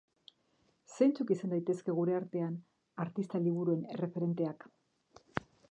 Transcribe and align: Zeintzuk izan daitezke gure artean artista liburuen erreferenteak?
Zeintzuk 0.95 1.33
izan 1.35 1.53
daitezke 1.55 1.95
gure 1.99 2.17
artean 2.21 2.57
artista 3.05 3.45
liburuen 3.45 3.87
erreferenteak? 3.99 4.69